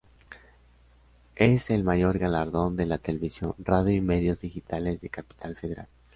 Es 1.35 1.69
el 1.69 1.83
mayor 1.83 2.17
galardón 2.17 2.75
de 2.75 2.87
la 2.87 2.97
televisión, 2.97 3.53
radio 3.59 3.93
y 3.95 4.01
medios 4.01 4.41
digitales 4.41 4.99
de 4.99 5.09
Capital 5.09 5.55
Federal. 5.55 5.87